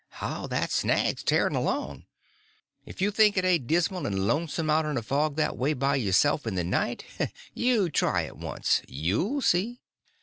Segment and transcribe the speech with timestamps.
[0.15, 2.05] how that snag's tearing along.
[2.87, 5.95] If you think it ain't dismal and lonesome out in a fog that way by
[5.97, 7.05] yourself in the night,
[7.53, 9.79] you try it once—you'll see.